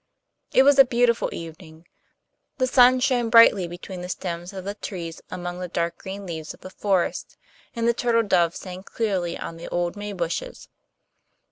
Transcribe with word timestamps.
It 0.51 0.63
was 0.63 0.79
a 0.79 0.83
beautiful 0.83 1.29
evening; 1.31 1.87
the 2.57 2.65
sun 2.65 2.99
shone 3.01 3.29
brightly 3.29 3.67
between 3.67 4.01
the 4.01 4.09
stems 4.09 4.51
of 4.51 4.65
the 4.65 4.73
trees 4.73 5.21
among 5.29 5.59
the 5.59 5.67
dark 5.67 5.99
green 5.99 6.25
leaves 6.25 6.55
of 6.55 6.61
the 6.61 6.71
forest, 6.71 7.37
and 7.75 7.87
the 7.87 7.93
turtle 7.93 8.23
dove 8.23 8.55
sang 8.55 8.81
clearly 8.81 9.37
on 9.37 9.57
the 9.57 9.67
old 9.67 9.95
maybushes. 9.95 10.69